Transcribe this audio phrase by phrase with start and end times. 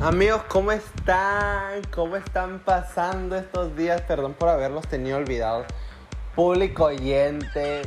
[0.00, 1.80] Amigos, ¿cómo están?
[1.90, 4.02] ¿Cómo están pasando estos días?
[4.02, 5.64] Perdón por haberlos tenido olvidados.
[6.34, 7.80] Público oyente,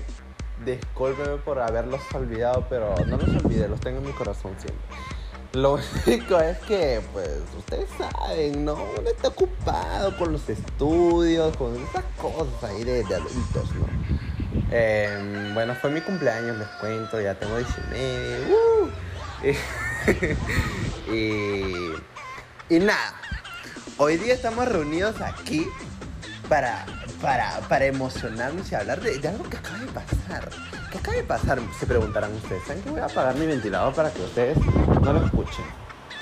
[0.66, 4.84] discúlpeme por haberlos olvidado, pero no los olvidé, los tengo en mi corazón siempre.
[5.54, 5.78] Lo
[6.08, 8.74] único es que, pues, ustedes saben, ¿no?
[8.74, 13.86] Uno está ocupado con los estudios, con esas cosas ahí de, adultos, ¿no?
[14.72, 18.48] Eh, bueno, fue mi cumpleaños, les cuento, ya tengo 19.
[18.52, 18.90] ¡uh!
[21.12, 21.94] y,
[22.70, 23.14] y nada,
[23.98, 25.68] hoy día estamos reunidos aquí
[26.48, 26.86] para,
[27.22, 30.50] para, para emocionarnos y hablar de, de algo que acaba de pasar.
[30.92, 31.60] ¿Qué acaba de pasar?
[31.80, 32.64] Se preguntarán ustedes.
[32.66, 34.58] ¿Saben que voy a apagar mi ventilador para que ustedes
[35.02, 35.66] no lo escuchen?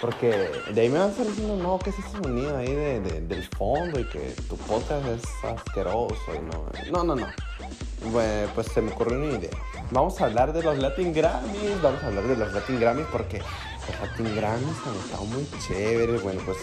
[0.02, 3.00] Porque de ahí me van a estar diciendo, no, ¿qué es ese sonido ahí de,
[3.00, 4.00] de- del fondo?
[4.00, 6.70] Y que tu podcast es asqueroso y no.
[6.92, 7.28] No, no, no.
[8.12, 9.50] Bueno, pues se me ocurrió una idea.
[9.90, 11.82] Vamos a hablar de los Latin Grammys.
[11.82, 13.42] Vamos a hablar de los Latin Grammys porque
[13.88, 16.22] los Latin Grammys han estado muy chéveres.
[16.22, 16.58] Bueno, pues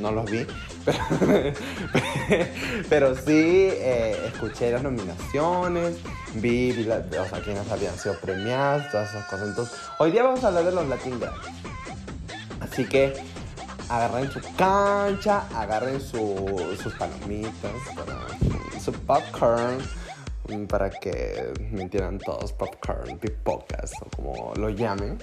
[0.00, 0.46] no los vi.
[2.88, 5.96] Pero, sí eh, escuché las nominaciones.
[6.34, 9.48] Vi, vi o sea, quienes habían sido premiados, todas esas cosas.
[9.48, 11.46] Entonces, hoy día vamos a hablar de los Latin Grammys.
[12.60, 13.14] Así que
[13.88, 19.78] agarren su cancha, agarren su- sus palomitas, para- su popcorn,
[20.68, 25.18] para que me entiendan todos, popcorn, pipocas o como lo llamen.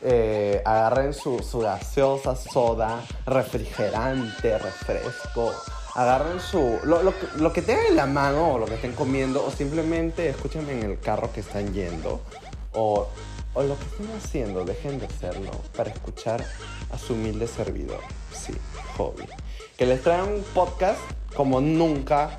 [0.00, 5.52] Eh, agarren su, gaseosa, soda, refrigerante, refresco.
[5.94, 6.78] Agarren su.
[6.84, 10.28] Lo, lo lo que tengan en la mano o lo que estén comiendo, o simplemente
[10.28, 12.20] escúchenme en el carro que están yendo.
[12.72, 13.08] O,
[13.54, 16.44] o lo que estén haciendo, dejen de hacerlo para escuchar
[16.90, 18.00] a su humilde servidor.
[18.32, 18.52] Sí,
[18.96, 19.24] hobby.
[19.76, 21.00] Que les trae un podcast
[21.34, 22.36] como nunca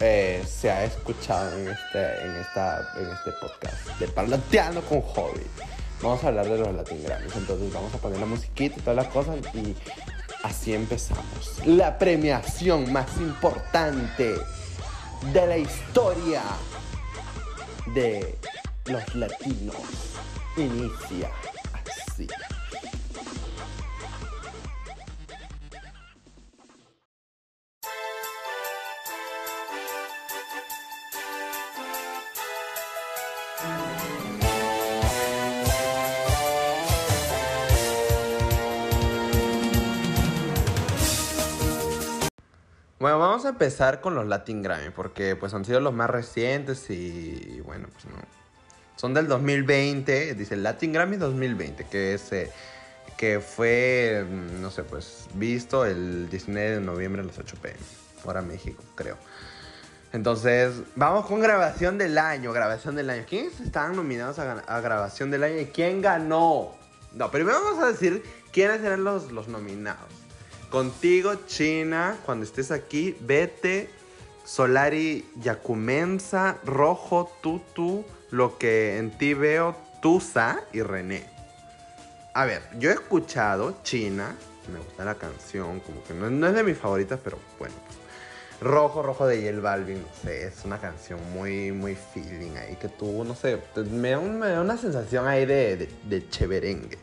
[0.00, 5.46] eh, se ha escuchado en este, en, esta, en este podcast de Parlateando con Hobby.
[6.02, 8.96] Vamos a hablar de los Latin Grammys, entonces vamos a poner la musiquita y todas
[8.96, 9.76] las cosas y
[10.42, 11.60] así empezamos.
[11.66, 14.34] La premiación más importante
[15.32, 16.42] de la historia
[17.94, 18.38] de
[18.86, 19.76] los latinos
[20.56, 21.30] inicia
[21.74, 22.26] así.
[43.40, 47.62] Vamos a empezar con los Latin Grammy, porque pues han sido los más recientes y
[47.64, 48.20] bueno, pues no.
[48.96, 52.52] Son del 2020, dice Latin Grammy 2020, que es eh,
[53.16, 57.78] que fue, mm, no sé, pues visto el 19 de noviembre a las 8 pm,
[58.26, 59.16] hora México, creo.
[60.12, 63.24] Entonces, vamos con grabación del año, grabación del año.
[63.26, 66.74] ¿Quiénes estaban nominados a, a grabación del año y quién ganó?
[67.14, 70.19] No, primero vamos a decir quiénes eran los, los nominados.
[70.70, 73.90] Contigo, China, cuando estés aquí, Vete,
[74.44, 81.24] Solari, Yacumensa, Rojo, Tutu, Lo que en ti veo, Tusa y René.
[82.34, 84.36] A ver, yo he escuchado China,
[84.72, 87.74] me gusta la canción, como que no, no es de mis favoritas, pero bueno.
[88.60, 92.88] Rojo, rojo de J Balvin, no sé, es una canción muy, muy feeling ahí que
[92.88, 93.58] tuvo, no sé,
[93.90, 96.98] me da, me da una sensación ahí de, de cheverengue.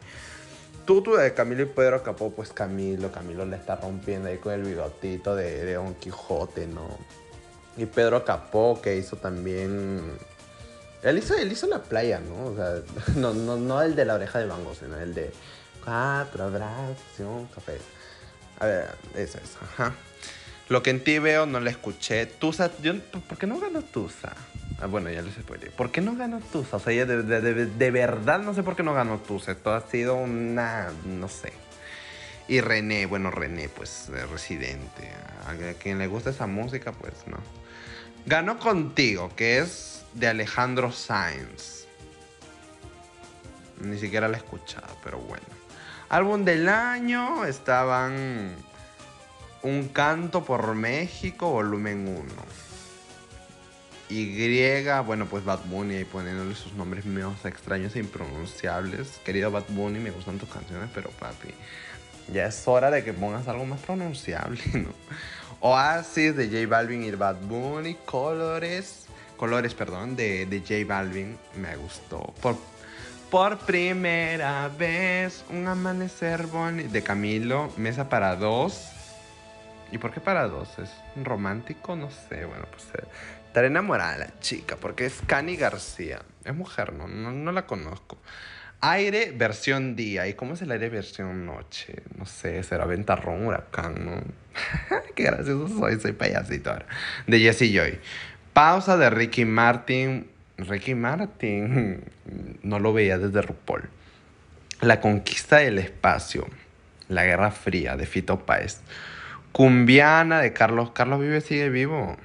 [0.87, 4.63] Tutu de Camilo y Pedro Capó, pues Camilo, Camilo le está rompiendo ahí con el
[4.63, 6.87] bigotito de, de Don Quijote, ¿no?
[7.75, 10.17] Y Pedro Capó, que hizo también...
[11.03, 12.47] Él hizo, él hizo la playa, ¿no?
[12.47, 12.81] O sea,
[13.15, 15.29] no, no, no el de la oreja de mango, sino el de
[15.83, 17.77] cuatro abrazos, y un café.
[18.59, 19.93] A ver, eso es, ajá.
[20.69, 22.25] Lo que en ti veo no la escuché.
[22.25, 24.33] Tusa, yo, ¿por qué no ganó Tusa?
[24.81, 25.71] Ah, bueno, ya les spoilé.
[25.71, 26.77] ¿Por qué no ganó Tusa?
[26.77, 29.53] O sea, de, de- de- de verdad no sé por qué no ganó Tusa.
[29.53, 31.53] Esto ha sido una, no sé.
[32.49, 35.11] Y René, bueno, René, pues, de residente.
[35.47, 37.37] A quien le gusta esa música, pues, no.
[38.25, 41.85] Ganó contigo, que es de Alejandro Sainz.
[43.81, 45.45] Ni siquiera la he escuchado, pero bueno.
[46.09, 48.55] Álbum del año estaban
[49.63, 52.67] Un canto por México, volumen 1.
[54.09, 59.19] Y, bueno, pues Bad Bunny ahí poniéndole sus nombres medio extraños e impronunciables.
[59.25, 61.49] Querido Bad Bunny, me gustan tus canciones, pero papi,
[62.31, 64.89] ya es hora de que pongas algo más pronunciable, ¿no?
[65.59, 71.75] Oasis de J Balvin y Bad Bunny, Colores, Colores, perdón, de, de J Balvin, me
[71.75, 72.33] gustó.
[72.41, 72.55] Por,
[73.29, 78.96] por primera vez, un amanecer bonito de Camilo, Mesa para dos.
[79.91, 80.77] ¿Y por qué para dos?
[80.79, 81.95] ¿Es romántico?
[81.95, 83.07] No sé, bueno, pues eh,
[83.45, 86.21] estaré enamorada la chica, porque es Cani García.
[86.43, 87.07] Es mujer, ¿no?
[87.07, 88.17] No, no la conozco.
[88.81, 90.27] Aire versión día.
[90.27, 91.95] ¿Y cómo es el aire versión noche?
[92.17, 94.21] No sé, será ventarrón, huracán, ¿no?
[95.15, 96.85] Qué gracioso soy, soy payasito ahora.
[97.25, 97.99] De Jesse Joy.
[98.53, 100.29] Pausa de Ricky Martin.
[100.57, 102.03] Ricky Martin.
[102.61, 103.89] No lo veía desde RuPaul.
[104.81, 106.45] La conquista del espacio.
[107.07, 108.81] La Guerra Fría de Fito Páez.
[109.57, 110.91] Cumbiana de Carlos.
[110.91, 112.15] Carlos Vives sigue vivo.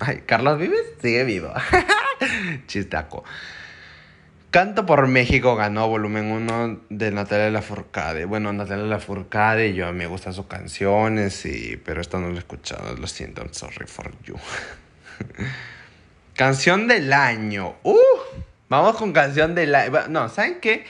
[0.00, 1.52] Ay, Carlos Vives sigue vivo.
[2.66, 3.24] Chistaco.
[4.50, 8.24] Canto por México ganó volumen 1 de Natalia Lafourcade.
[8.24, 12.96] Bueno, Natalia Lafourcade, yo me gustan sus canciones, y, pero esto no lo he escuchado,
[12.96, 14.36] lo siento, I'm sorry for you.
[16.34, 17.74] canción del año.
[17.82, 17.98] Uh,
[18.70, 20.08] vamos con canción del año.
[20.08, 20.86] No, ¿saben qué?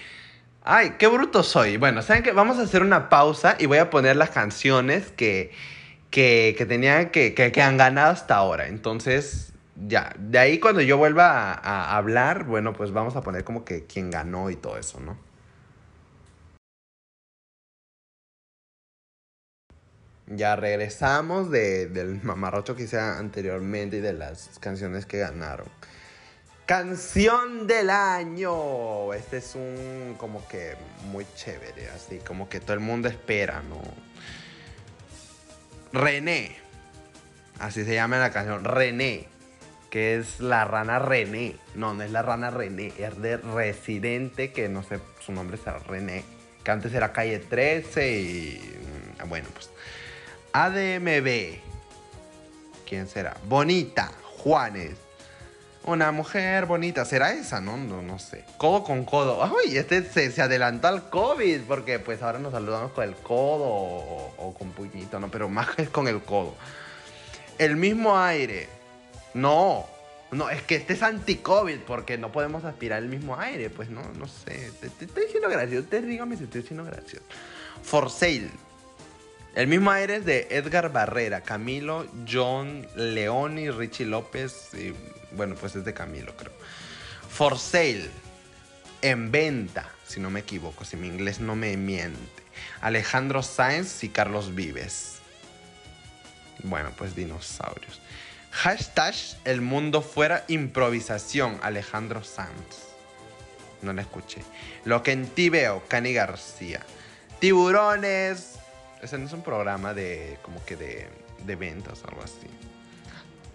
[0.65, 1.77] Ay, qué bruto soy.
[1.77, 2.31] Bueno, ¿saben qué?
[2.33, 5.51] Vamos a hacer una pausa y voy a poner las canciones que,
[6.11, 8.69] que, que tenían que, que, han ganado hasta ahora.
[8.69, 9.53] Entonces,
[9.89, 13.87] ya, de ahí cuando yo vuelva a, hablar, bueno, pues vamos a poner como que
[13.87, 15.19] quién ganó y todo eso, ¿no?
[20.29, 25.67] Ya regresamos de, del mamarrocho que hice anteriormente y de las canciones que ganaron.
[26.67, 29.13] Canción del año.
[29.13, 30.77] Este es un como que
[31.11, 33.81] muy chévere, así como que todo el mundo espera, ¿no?
[35.93, 36.57] René.
[37.59, 38.65] Así se llama la canción.
[38.65, 39.33] René
[39.93, 41.57] que es la rana René.
[41.75, 45.81] No, no es la rana René, es de Residente, que no sé, su nombre será
[45.81, 46.25] René,
[46.65, 48.79] que antes era calle 13 y
[49.23, 49.69] mm, bueno, pues
[50.55, 51.59] ADMB.
[52.89, 53.37] ¿Quién será?
[53.45, 54.97] Bonita, Juanes.
[55.85, 57.61] Una mujer bonita, ¿será esa?
[57.61, 58.45] No, no, no sé.
[58.57, 59.43] Codo con codo.
[59.43, 64.55] Ay, este se, adelantó al COVID, porque pues ahora nos saludamos con el codo o,
[64.57, 65.29] con puñito, ¿no?
[65.29, 66.55] Pero más es con el codo.
[67.59, 68.69] El mismo aire
[69.35, 69.85] no,
[70.31, 73.69] no, es que este es anti-COVID porque no podemos aspirar el mismo aire.
[73.69, 74.71] Pues no, no sé.
[74.81, 75.89] Te, estoy diciendo gracioso.
[75.89, 77.25] Te dígame si estoy diciendo gracioso.
[77.83, 78.51] For sale.
[79.57, 84.71] El mismo aire es de Edgar Barrera, Camilo, John Leoni, Richie López.
[84.75, 84.95] Y,
[85.37, 86.53] bueno, pues es de Camilo, creo.
[87.29, 88.11] For sale.
[89.01, 92.43] En venta, si no me equivoco, si mi inglés no me miente.
[92.81, 95.19] Alejandro Sáenz y Carlos Vives.
[96.63, 98.01] Bueno, pues dinosaurios.
[98.53, 99.15] Hashtag
[99.45, 102.93] el mundo fuera improvisación, Alejandro Sanz.
[103.81, 104.43] No la escuché.
[104.85, 106.81] Lo que en ti veo, Cani García.
[107.41, 108.57] Tiburones.
[109.01, 111.09] Ese no es un programa de como que de,
[111.45, 112.47] de ventas o algo así.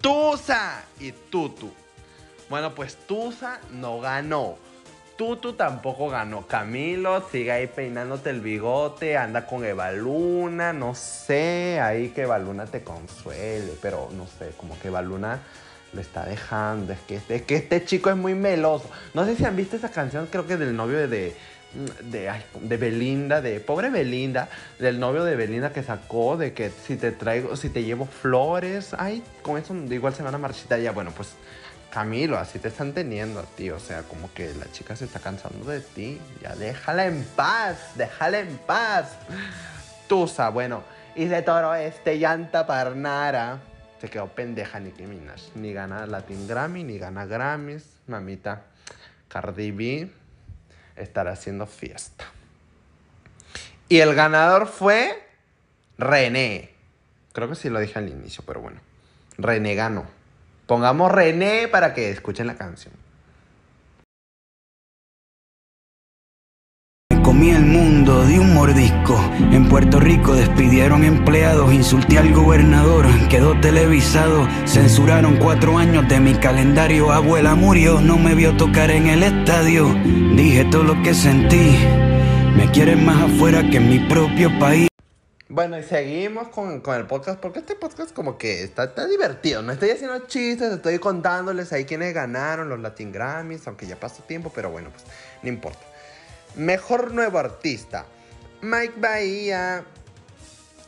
[0.07, 1.69] Tusa y Tutu.
[2.49, 4.55] Bueno, pues Tusa no ganó.
[5.17, 6.47] Tutu tampoco ganó.
[6.47, 12.85] Camilo sigue ahí peinándote el bigote, anda con Evaluna, no sé, ahí que Evaluna te
[12.85, 15.41] consuele, pero no sé, como que Evaluna
[15.91, 16.93] lo está dejando.
[16.93, 18.89] Es que, este, que este chico es muy meloso.
[19.13, 21.35] No sé si han visto esa canción, creo que del novio de,
[22.03, 27.11] de, Belinda, de pobre Belinda, del novio de Belinda que sacó, de que si te
[27.11, 30.91] traigo, si te llevo flores, ay, con eso igual se van a marchitar ya.
[30.91, 31.29] Bueno, pues
[31.91, 33.69] Camilo, así te están teniendo a ti.
[33.69, 36.19] O sea, como que la chica se está cansando de ti.
[36.41, 39.13] Ya déjala en paz, déjala en paz.
[40.07, 40.83] Tusa, bueno.
[41.15, 43.59] Y de todo este llanta parnara.
[43.99, 45.41] Se quedó pendeja Nicki Minaj.
[45.55, 47.83] Ni gana Latin Grammy, ni gana Grammys.
[48.07, 48.61] Mamita,
[49.27, 50.09] Cardi B
[50.97, 52.25] estará haciendo fiesta.
[53.89, 55.23] Y el ganador fue
[55.97, 56.71] René.
[57.33, 58.79] Creo que sí lo dije al inicio, pero bueno.
[59.37, 60.05] René ganó.
[60.65, 62.93] Pongamos René para que escuchen la canción.
[67.67, 69.19] Mundo de un mordisco.
[69.51, 74.47] En Puerto Rico despidieron empleados, insulté al gobernador, quedó televisado.
[74.65, 77.11] Censuraron cuatro años de mi calendario.
[77.11, 79.93] Abuela murió, no me vio tocar en el estadio.
[80.35, 81.77] Dije todo lo que sentí.
[82.55, 84.87] Me quieren más afuera que en mi propio país.
[85.49, 89.61] Bueno, y seguimos con, el podcast, porque este podcast como que está, está, divertido.
[89.61, 94.23] No estoy haciendo chistes, estoy contándoles ahí quienes ganaron los Latin Grammys, aunque ya pasó
[94.23, 95.05] tiempo, pero bueno, pues
[95.41, 95.79] no importa.
[96.57, 98.05] Mejor nuevo artista.
[98.61, 99.85] Mike Bahía.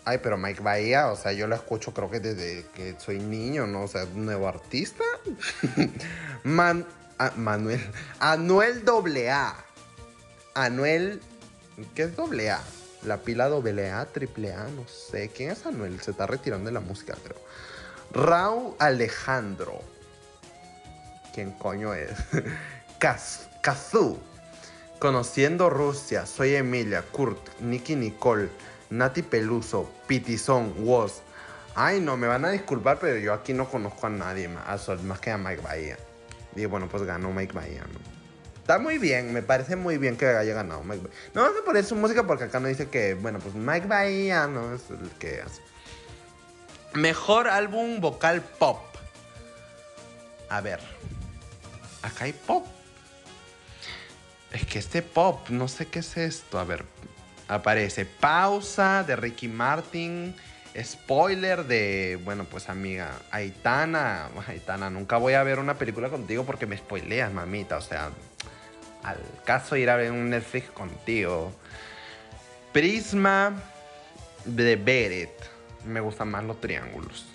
[0.04, 3.68] Ay, pero Mike Bahía, o sea, yo lo escucho creo que desde que soy niño,
[3.68, 3.84] ¿no?
[3.84, 5.04] O sea, nuevo artista.
[6.44, 6.86] Man,
[7.20, 7.80] ah, Manuel.
[8.20, 8.84] Anuel
[9.30, 9.56] AA.
[10.56, 11.22] Anuel.
[11.94, 12.62] ¿Qué es AA?
[13.04, 15.30] la pila doble A, triple A, no sé.
[15.30, 16.02] ¿Quién es Anuel?
[16.02, 17.36] Se está retirando de la música, pero.
[18.12, 19.82] Raúl Alejandro.
[21.34, 22.12] ¿Quién coño es?
[23.00, 24.18] Kazú.
[25.00, 28.50] Conociendo Rusia, soy Emilia, Kurt, Nicky Nicole,
[28.90, 31.22] Nati Peluso, Pitizón, Woz.
[31.74, 34.90] Ay, no, me van a disculpar, pero yo aquí no conozco a nadie más,
[35.22, 35.98] que a Mike Bahía.
[36.54, 38.00] Y bueno, pues ganó Mike Bahía, ¿no?
[38.60, 41.18] Está muy bien, me parece muy bien que haya ganado Mike Bahía.
[41.34, 44.48] No vamos a poner su música porque acá no dice que, bueno, pues Mike Bahía
[44.48, 45.62] no es el que hace.
[46.94, 48.82] Mejor álbum vocal pop.
[50.50, 50.82] A ver.
[52.02, 52.66] Acá hay pop.
[54.52, 56.60] Es que este pop, no sé qué es esto.
[56.60, 56.86] A ver.
[57.48, 60.36] Aparece Pausa de Ricky Martin.
[60.80, 64.30] Spoiler de, bueno, pues amiga, Aitana.
[64.48, 67.78] Aitana, nunca voy a ver una película contigo porque me spoileas, mamita.
[67.78, 68.12] O sea,
[69.04, 71.52] al caso ir a ver un Netflix contigo.
[72.72, 73.54] Prisma
[74.46, 75.50] de Beret.
[75.86, 77.26] Me gustan más los triángulos.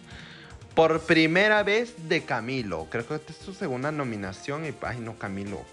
[0.74, 2.88] Por primera vez de Camilo.
[2.90, 4.66] Creo que esta es su segunda nominación.
[4.66, 5.64] Y ay, no, Camilo.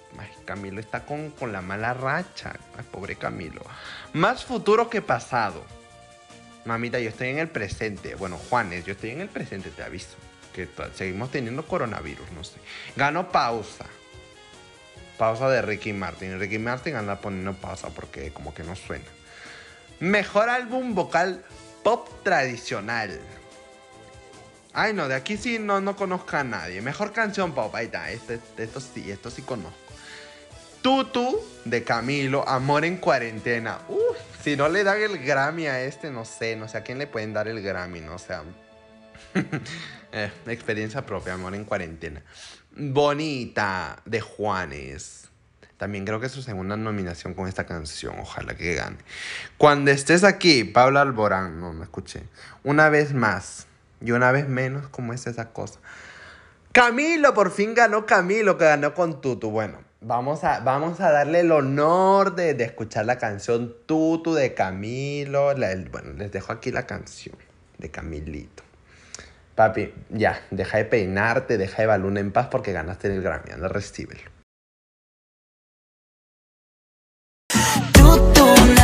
[0.46, 2.54] Camilo está con, con la mala racha.
[2.78, 3.62] Ay, pobre Camilo.
[4.14, 5.64] Más futuro que pasado.
[6.66, 8.14] Mamita, yo estoy en el presente.
[8.14, 10.16] Bueno, Juanes, yo estoy en el presente, te aviso.
[10.54, 12.60] Que seguimos teniendo coronavirus, no sé.
[12.96, 13.86] Ganó pausa.
[15.18, 16.40] Pausa de Ricky Martin.
[16.40, 19.06] Ricky Martin anda poniendo pausa porque como que no suena.
[20.00, 21.44] Mejor álbum vocal
[21.84, 23.20] pop tradicional.
[24.74, 26.82] Ay, no, de aquí sí no, no conozco a nadie.
[26.82, 28.10] Mejor canción pop, ahí está.
[28.12, 29.78] Este, esto sí, esto sí conozco.
[30.82, 33.80] Tutu de Camilo, Amor en Cuarentena.
[33.90, 36.98] Uf, si no le dan el Grammy a este, no sé, no sé a quién
[36.98, 38.20] le pueden dar el Grammy, no o
[40.12, 42.24] eh, experiencia propia, Amor en Cuarentena.
[42.76, 45.30] Bonita de Juanes.
[45.78, 48.20] También creo que es su segunda nominación con esta canción.
[48.20, 48.98] Ojalá que gane.
[49.58, 51.60] Cuando estés aquí, Pablo Alborán.
[51.60, 52.24] No, me escuché.
[52.64, 53.68] Una vez más
[54.02, 55.80] y una vez menos, ¿cómo es esa cosa?
[56.72, 59.52] Camilo, por fin ganó Camilo, que ganó con Tutu.
[59.52, 65.54] Bueno, vamos a, vamos a darle el honor de, escuchar la canción Tutu de Camilo.
[65.92, 67.36] bueno, les dejo aquí la canción
[67.78, 68.64] de Camilito.
[69.56, 73.52] Papi, ya, deja de peinarte, deja de balón en paz porque ganaste el Grammy.
[73.52, 74.41] Anda, recíbelo.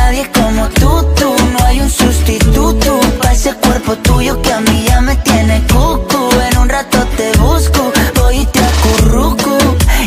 [0.08, 4.84] Nadie como tú, tú, no hay un sustituto para ese cuerpo tuyo que a mí
[4.88, 6.30] ya me tiene cucu.
[6.50, 9.58] En un rato te busco, voy y te acurruco,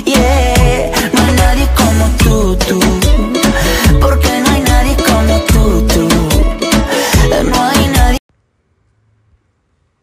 [0.06, 0.92] yeah.
[1.14, 2.80] No hay nadie como tú, tú,
[4.02, 6.10] porque no hay nadie como tú, tú.
[7.52, 8.18] No hay nadie.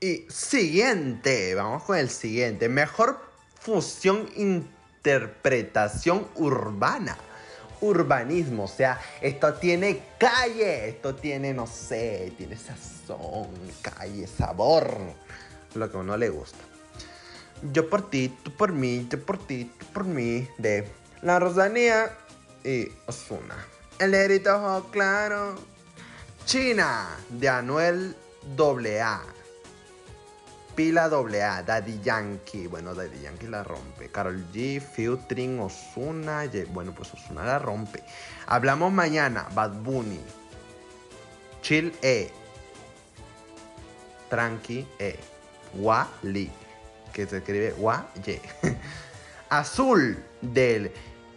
[0.01, 2.69] Y siguiente, vamos con el siguiente.
[2.69, 3.21] Mejor
[3.61, 7.17] fusión interpretación urbana
[7.81, 8.65] urbanismo.
[8.65, 13.49] O sea, esto tiene calle, esto tiene, no sé, tiene sazón,
[13.83, 14.97] calle, sabor.
[15.75, 16.59] Lo que a uno le gusta.
[17.73, 20.49] Yo por ti, tú por mí, yo por ti, tú por mí.
[20.59, 20.89] De
[21.23, 22.17] La Rosanía
[22.65, 23.57] y Osuna.
[23.99, 25.57] El negrito claro.
[26.45, 28.17] China de Anuel
[28.57, 29.38] AA.
[30.79, 32.69] Pila AA, Daddy Yankee.
[32.69, 34.11] Bueno, Daddy Yankee la rompe.
[34.13, 36.45] Carol G, Filtering, Osuna.
[36.69, 38.05] Bueno, pues Osuna la rompe.
[38.47, 39.49] Hablamos mañana.
[39.57, 40.21] Bad Bunny.
[41.63, 42.31] Chill E.
[44.31, 45.19] Tranqui E.
[45.75, 46.49] Wally.
[47.13, 48.41] Que se escribe Wa-Ye.
[49.49, 50.93] Azul del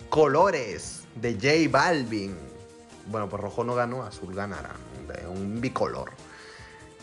[0.10, 2.38] Colores de J Balvin.
[3.08, 4.76] Bueno, pues rojo no ganó, azul ganará.
[5.28, 6.12] Un bicolor.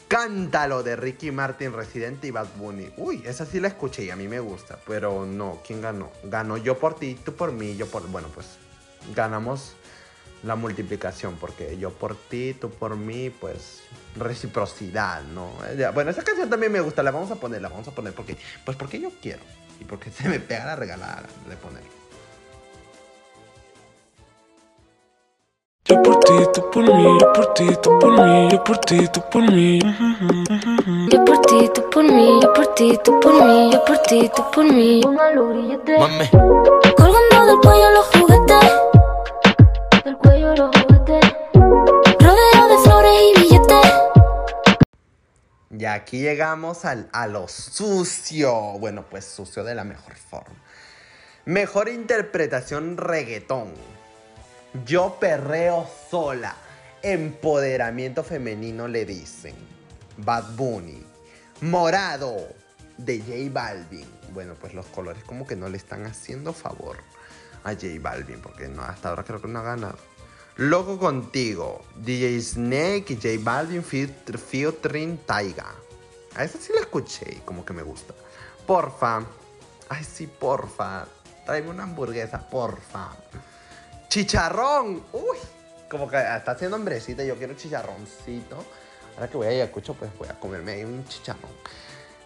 [0.08, 2.90] Cántalo de Ricky Martin, Residente y Bad Bunny.
[2.96, 4.78] Uy, esa sí la escuché y a mí me gusta.
[4.86, 6.10] Pero no, ¿quién ganó?
[6.24, 8.08] Ganó yo por ti, tú por mí, yo por...
[8.08, 8.56] Bueno, pues
[9.14, 9.74] ganamos
[10.42, 13.82] la multiplicación porque yo por ti, tú por mí, pues
[14.16, 15.52] reciprocidad, ¿no?
[15.92, 18.36] Bueno, esa canción también me gusta, la vamos a poner, la vamos a poner porque,
[18.64, 19.42] pues porque yo quiero
[19.80, 21.90] y porque se me pega la regalada de ponerla.
[26.58, 29.78] Tú por mí, yo por ti, tú por mí, yo por ti, tú por mí.
[31.08, 34.30] Yo por ti, tú por mí, yo por ti, tú por mí, yo por ti,
[34.34, 35.00] tú por mí.
[35.04, 36.28] Mami.
[36.96, 38.72] Colgando del cuello los juguetes,
[40.04, 41.32] del cuello los juguetes.
[42.18, 43.92] Rodeo de flores y billetes.
[45.70, 48.52] Y aquí llegamos al, a lo sucio.
[48.80, 50.56] Bueno, pues sucio de la mejor forma.
[51.44, 53.97] Mejor interpretación reggaetón.
[54.84, 56.54] Yo perreo sola.
[57.02, 59.54] Empoderamiento femenino le dicen.
[60.18, 61.02] Bad Bunny.
[61.62, 62.36] Morado
[62.98, 64.06] de J Balvin.
[64.32, 66.98] Bueno, pues los colores como que no le están haciendo favor
[67.64, 68.40] a J Balvin.
[68.40, 69.98] Porque no, hasta ahora creo que no ha ganado.
[70.56, 71.84] Loco contigo.
[71.96, 75.74] DJ Snake y J Balvin featuring Taiga.
[76.36, 78.12] A esa sí la escuché y como que me gusta.
[78.66, 79.24] Porfa.
[79.88, 81.06] Ay, sí, porfa.
[81.46, 83.12] Tráeme una hamburguesa, porfa.
[84.08, 85.04] Chicharrón.
[85.12, 85.36] Uy,
[85.90, 87.24] como que está haciendo hombrecita.
[87.24, 88.64] Yo quiero chicharroncito.
[89.14, 91.50] Ahora que voy a Ayacucho, pues voy a comerme ahí un chicharrón.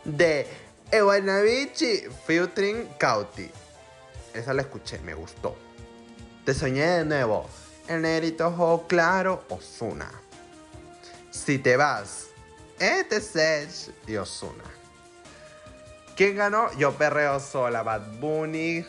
[0.05, 0.47] De
[0.91, 3.51] Eguanavichi featuring Cauti.
[4.35, 5.57] Esa la escuché, me gustó.
[6.45, 7.49] Te soñé de nuevo.
[7.89, 10.11] El negrito ojo claro, Osuna.
[11.31, 12.29] Si te vas,
[12.79, 14.65] este Sech y Osuna.
[16.17, 16.73] ¿Quién ganó?
[16.75, 18.85] Yo perreo sola, Bad Bunny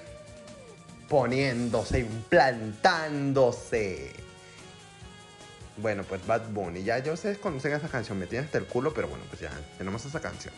[1.09, 4.13] poniéndose, implantándose.
[5.77, 6.83] Bueno, pues Bad Bunny.
[6.83, 9.51] Ya, ya ustedes conocen esa canción, me tiene hasta el culo, pero bueno, pues ya
[9.77, 10.53] tenemos esa canción.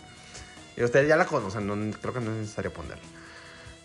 [0.75, 3.03] Y ustedes ya la conocen, no, creo que no es necesario ponerla.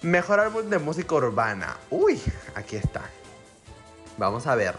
[0.02, 1.76] Mejor álbum de música urbana.
[1.90, 2.20] Uy,
[2.54, 3.02] aquí está.
[4.16, 4.74] Vamos a ver.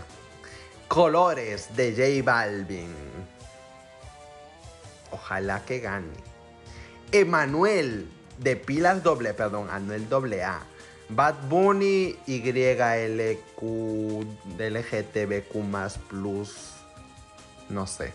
[0.87, 2.93] Colores de J Balvin.
[5.11, 6.31] Ojalá que gane.
[7.11, 8.09] Emanuel
[8.39, 10.63] de pilas doble, perdón, Anuel doble A.
[11.15, 13.61] Bad Bunny YLQ
[14.57, 16.73] LGTBQ plus.
[17.69, 18.13] No sé.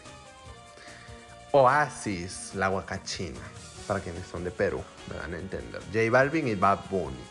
[1.52, 3.40] Oasis, la guacachina.
[3.86, 5.80] Para quienes son de Perú, me van a entender.
[5.92, 7.24] J Balvin y Bad Bunny.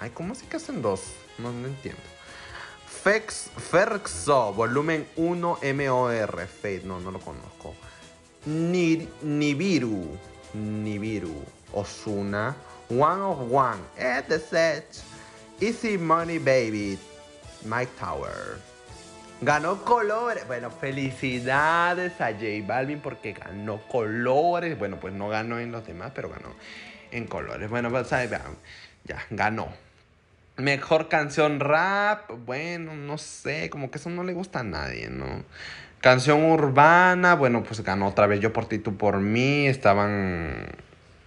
[0.00, 1.02] Ay, ¿cómo así que hacen dos?
[1.38, 2.02] No, no entiendo.
[3.02, 6.46] Fex, Ferxo, volumen 1 MOR.
[6.46, 7.74] Fate, no, no lo conozco.
[8.46, 10.18] Ni, Nibiru,
[10.54, 11.42] Nibiru,
[11.72, 12.56] Osuna,
[12.90, 14.84] One of One, At the Set,
[15.60, 16.98] Easy Money Baby,
[17.64, 18.58] Mike Tower.
[19.40, 20.44] Ganó colores.
[20.48, 24.76] Bueno, felicidades a J Balvin porque ganó colores.
[24.76, 26.48] Bueno, pues no ganó en los demás, pero ganó
[27.12, 27.70] en colores.
[27.70, 28.10] Bueno, pues.
[28.10, 29.68] Ya, ganó.
[30.56, 32.28] Mejor canción rap.
[32.44, 35.44] Bueno, no sé, como que eso no le gusta a nadie, ¿no?
[36.00, 37.36] Canción urbana.
[37.36, 39.68] Bueno, pues ganó otra vez Yo por ti, tú por mí.
[39.68, 40.66] Estaban.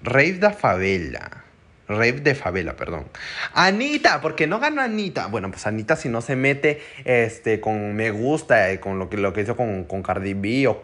[0.01, 1.42] Rave da Favela.
[1.87, 3.05] Rave de Favela, perdón.
[3.53, 5.27] Anita, porque no ganó Anita.
[5.27, 9.33] Bueno, pues Anita si no se mete este, con Me Gusta, con lo que, lo
[9.33, 10.83] que hizo con, con Cardi B o...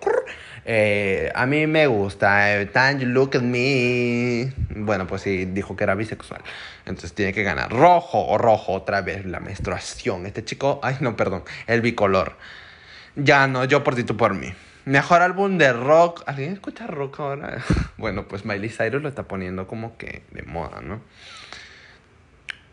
[0.66, 2.60] eh, a mí me gusta.
[2.60, 4.52] eh, Time you look at me.
[4.76, 6.42] Bueno, pues sí, dijo que era bisexual.
[6.86, 7.72] Entonces tiene que ganar.
[7.72, 10.26] Rojo o rojo, otra vez, la menstruación.
[10.26, 12.36] Este chico, ay no, perdón, el bicolor.
[13.16, 14.54] Ya no, yo por ti, tú por mí.
[14.86, 16.24] Mejor álbum de rock.
[16.26, 17.64] ¿Alguien escucha rock ahora?
[17.98, 21.02] Bueno, pues Miley Cyrus lo está poniendo como que de moda, ¿no?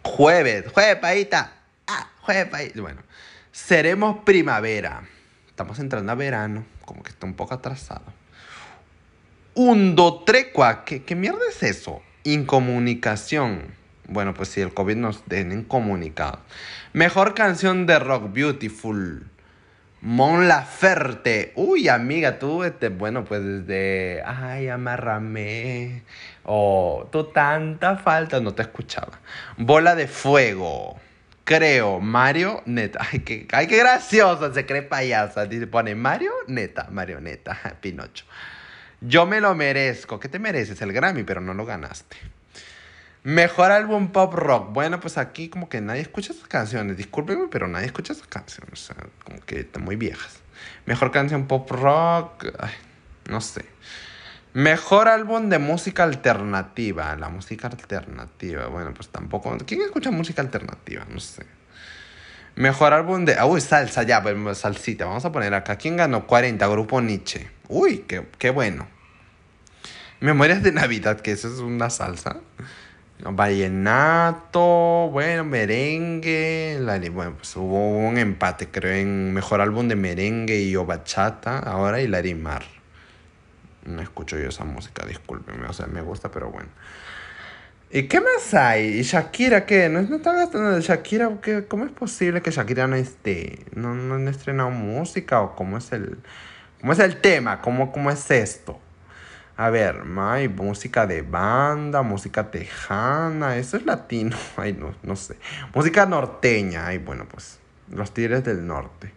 [0.02, 1.52] Jueves, jueves, paita.
[1.88, 2.80] Ah, jueves, paita.
[2.80, 3.02] Bueno,
[3.50, 5.02] seremos primavera.
[5.48, 8.04] Estamos entrando a verano, como que está un poco atrasado.
[9.54, 12.02] Undotrecua, ¿qué, ¿qué mierda es eso?
[12.22, 13.74] Incomunicación.
[14.06, 16.40] Bueno, pues si el COVID nos den incomunicados.
[16.92, 19.26] Mejor canción de rock, Beautiful.
[20.06, 21.50] Mon Laferte.
[21.56, 24.22] Uy, amiga, tú, este, bueno, pues desde.
[24.24, 26.04] Ay, amárrame.
[26.44, 29.18] O tú tanta falta, no te escuchaba.
[29.56, 30.96] Bola de fuego.
[31.42, 33.00] Creo, Mario Neta.
[33.10, 35.44] Ay, qué, ay, qué gracioso, se cree payasa.
[35.46, 38.26] Dice, pone Mario Neta, Marioneta, Pinocho.
[39.00, 40.20] Yo me lo merezco.
[40.20, 40.80] ¿Qué te mereces?
[40.82, 42.16] El Grammy, pero no lo ganaste.
[43.26, 44.72] Mejor álbum pop rock.
[44.72, 46.96] Bueno, pues aquí como que nadie escucha esas canciones.
[46.96, 48.72] Discúlpenme, pero nadie escucha esas canciones.
[48.74, 50.38] O sea, como que están muy viejas.
[50.84, 52.46] Mejor canción pop rock.
[52.60, 52.70] Ay,
[53.28, 53.64] no sé.
[54.52, 57.16] Mejor álbum de música alternativa.
[57.16, 58.68] La música alternativa.
[58.68, 59.56] Bueno, pues tampoco.
[59.66, 61.04] ¿Quién escucha música alternativa?
[61.10, 61.44] No sé.
[62.54, 63.42] Mejor álbum de.
[63.42, 65.04] Uy, salsa, ya, pues, salsita.
[65.04, 65.74] Vamos a poner acá.
[65.74, 66.28] ¿Quién ganó?
[66.28, 67.50] 40, Grupo Nietzsche.
[67.66, 68.86] Uy, qué, qué bueno.
[70.20, 72.36] Memorias de Navidad, que eso es una salsa.
[73.24, 76.78] Vallenato, bueno, merengue.
[76.80, 81.58] la- bueno, pues hubo un empate, creo, en mejor álbum de merengue y o bachata.
[81.58, 82.62] Ahora y Larimar.
[83.84, 85.66] No escucho yo esa música, discúlpenme.
[85.66, 86.68] O sea, me gusta, pero bueno.
[87.90, 88.98] ¿Y qué más hay?
[88.98, 89.88] ¿Y Shakira qué?
[89.88, 91.30] ¿No, no está gastando de Shakira?
[91.40, 91.64] ¿Qué?
[91.66, 93.60] ¿Cómo es posible que Shakira no esté?
[93.74, 95.40] ¿No, no han estrenado música?
[95.40, 96.18] ¿O cómo es el,
[96.80, 97.60] cómo es el tema?
[97.62, 98.80] ¿Cómo, cómo es esto?
[99.56, 105.36] A ver, hay música de banda, música tejana, eso es latino, ay no, no sé.
[105.74, 107.58] Música norteña, ay bueno, pues
[107.90, 109.12] los Tigres del Norte.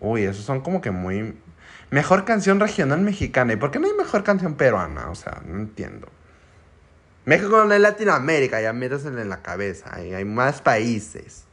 [0.00, 1.36] Uy, esos son como que muy...
[1.90, 5.10] Mejor canción regional mexicana, ¿y por qué no hay mejor canción peruana?
[5.10, 6.08] O sea, no entiendo.
[7.26, 11.44] México no es Latinoamérica, ya métaselo en la cabeza, hay, hay más países.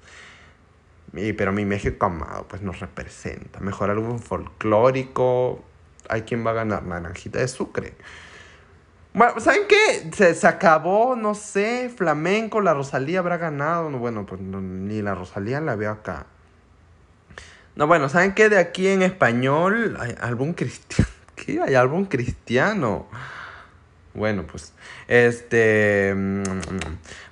[1.14, 3.60] Y, pero mi México amado, pues nos representa.
[3.60, 5.64] Mejor álbum folclórico.
[6.08, 7.94] Hay quien va a ganar Naranjita de Sucre.
[9.14, 10.10] Bueno, ¿saben qué?
[10.14, 13.90] Se, se acabó, no sé, flamenco, la Rosalía habrá ganado.
[13.90, 16.28] No, bueno, pues ni la Rosalía la veo acá.
[17.76, 18.50] No, bueno, ¿saben qué?
[18.50, 21.10] De aquí en español hay álbum cristiano.
[21.36, 21.62] ¿Qué?
[21.62, 23.08] Hay álbum cristiano.
[24.14, 24.74] Bueno, pues,
[25.08, 26.14] este...
[26.16, 26.44] mm,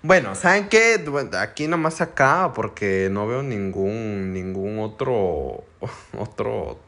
[0.04, 1.04] Bueno, ¿saben qué?
[1.40, 5.66] Aquí nomás acaba porque no veo ningún, ningún otro,
[6.18, 6.80] otro,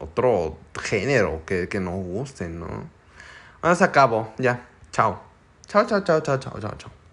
[0.00, 2.66] otro género que, que nos guste, ¿no?
[3.60, 5.20] Bueno, se acabó, ya, chao.
[5.66, 7.07] Chao, chao, chao, chao, chao, chao, chao.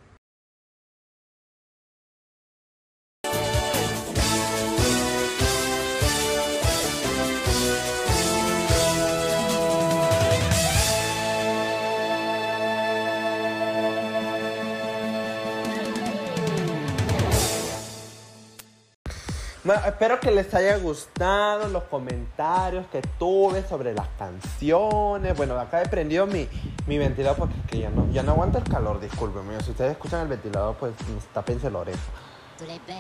[19.74, 25.36] Espero que les haya gustado los comentarios que tuve sobre las canciones.
[25.36, 26.48] Bueno, acá he prendido mi,
[26.86, 29.60] mi ventilador porque es que ya no, ya no aguanta el calor, discúlpenme.
[29.64, 30.94] Si ustedes escuchan el ventilador, pues
[31.34, 32.00] tapense la oreja.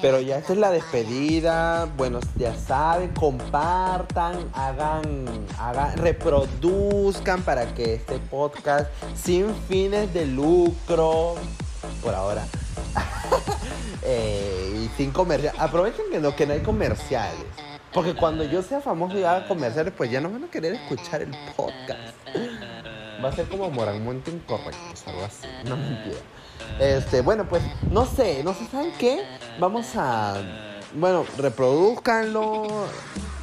[0.01, 1.85] Pero ya esta es la despedida.
[1.97, 5.27] Bueno, ya saben, compartan, hagan,
[5.59, 11.35] hagan, reproduzcan para que este podcast sin fines de lucro,
[12.01, 12.45] por ahora,
[14.03, 17.45] eh, y sin comercial, aprovechen que no, que no hay comerciales.
[17.93, 21.21] Porque cuando yo sea famoso y haga comerciales, pues ya no van a querer escuchar
[21.21, 22.13] el podcast.
[23.23, 25.47] Va a ser como moralmente incorrecto, algo así.
[25.63, 26.17] No mentira.
[26.79, 29.23] Este, bueno, pues no sé, no sé, ¿saben qué?
[29.59, 30.35] Vamos a.
[30.93, 32.67] Bueno, reproduzcanlo.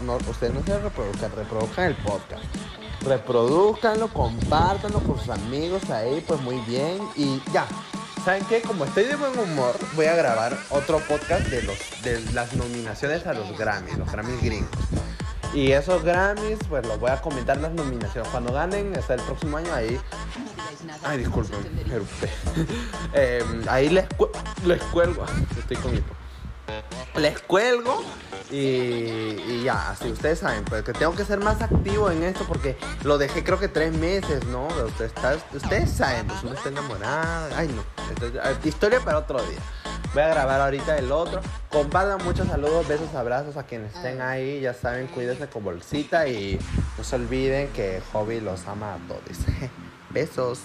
[0.05, 2.45] No, ustedes no se reproduzcan, reproduzcan el podcast.
[3.03, 6.99] Reproduzcanlo, compártanlo con sus amigos ahí, pues muy bien.
[7.17, 7.67] Y ya.
[8.25, 8.63] ¿Saben qué?
[8.63, 13.27] Como estoy de buen humor, voy a grabar otro podcast de, los, de las nominaciones
[13.27, 14.71] a los Grammys, los Grammys gringos.
[15.55, 18.31] Y esos Grammys, pues los voy a comentar las nominaciones.
[18.31, 20.01] Cuando ganen, hasta el próximo año ahí.
[21.03, 21.59] Ay, disculpen,
[21.91, 22.31] erupté.
[23.15, 24.31] Eh, ahí les, cu-
[24.65, 25.25] les cuelgo.
[25.59, 26.03] Estoy con.
[27.21, 28.03] Les cuelgo
[28.53, 32.45] y, y ya, así ustedes saben, pues que tengo que ser más activo en esto
[32.47, 34.67] porque lo dejé creo que tres meses, ¿no?
[34.67, 35.13] Ustedes,
[35.55, 37.55] ustedes saben, pues uno está enamorado.
[37.57, 37.83] Ay, no.
[38.11, 39.59] Entonces, historia para otro día.
[40.13, 41.41] Voy a grabar ahorita el otro.
[41.71, 44.61] Compartan muchos saludos, besos, abrazos a quienes estén ahí.
[44.61, 46.59] Ya saben, cuídense con bolsita y
[46.99, 49.23] no se olviden que Hobby los ama a todos.
[50.11, 50.61] Besos.